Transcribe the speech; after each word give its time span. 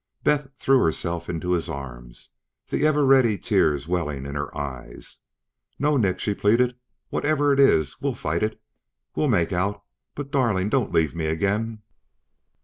Beth 0.23 0.47
threw 0.57 0.81
herself 0.81 1.29
into 1.29 1.51
his 1.51 1.69
arms, 1.69 2.31
the 2.69 2.87
ever 2.87 3.05
ready 3.05 3.37
tears 3.37 3.87
welling 3.87 4.25
in 4.25 4.33
her 4.33 4.49
eyes. 4.57 5.19
"No, 5.77 5.95
Nick," 5.95 6.19
she 6.19 6.33
pleaded. 6.33 6.75
"Whatever 7.09 7.53
it 7.53 7.59
is, 7.59 8.01
we'll 8.01 8.15
fight 8.15 8.41
it. 8.41 8.59
We'll 9.13 9.27
make 9.27 9.53
out, 9.53 9.83
but 10.15 10.31
darling, 10.31 10.69
don't 10.69 10.91
leave 10.91 11.13
me 11.13 11.27
again!" 11.27 11.83